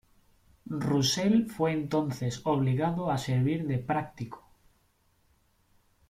Russell 0.71 1.45
fue 1.47 1.73
entonces 1.73 2.41
obligado 2.45 3.11
a 3.11 3.19
servir 3.19 3.67
de 3.67 3.77
práctico. 3.77 4.43